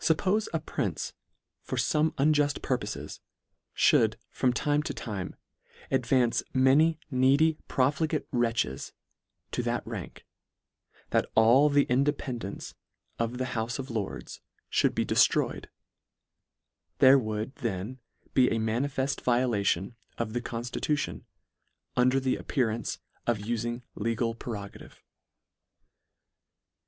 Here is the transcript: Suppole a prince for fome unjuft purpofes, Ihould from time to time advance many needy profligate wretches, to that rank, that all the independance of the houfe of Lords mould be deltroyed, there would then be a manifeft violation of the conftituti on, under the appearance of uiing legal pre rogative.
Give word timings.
Suppole 0.00 0.40
a 0.52 0.58
prince 0.58 1.12
for 1.62 1.76
fome 1.76 2.12
unjuft 2.16 2.62
purpofes, 2.62 3.20
Ihould 3.76 4.16
from 4.28 4.52
time 4.52 4.82
to 4.82 4.92
time 4.92 5.36
advance 5.88 6.42
many 6.52 6.98
needy 7.12 7.56
profligate 7.68 8.26
wretches, 8.32 8.92
to 9.52 9.62
that 9.62 9.86
rank, 9.86 10.26
that 11.10 11.30
all 11.36 11.68
the 11.68 11.84
independance 11.84 12.74
of 13.20 13.38
the 13.38 13.44
houfe 13.54 13.78
of 13.78 13.88
Lords 13.88 14.40
mould 14.82 14.96
be 14.96 15.06
deltroyed, 15.06 15.66
there 16.98 17.16
would 17.16 17.54
then 17.54 18.00
be 18.34 18.48
a 18.48 18.58
manifeft 18.58 19.20
violation 19.20 19.94
of 20.18 20.32
the 20.32 20.40
conftituti 20.42 21.08
on, 21.08 21.24
under 21.96 22.18
the 22.18 22.34
appearance 22.34 22.98
of 23.28 23.38
uiing 23.38 23.82
legal 23.94 24.34
pre 24.34 24.54
rogative. 24.54 24.94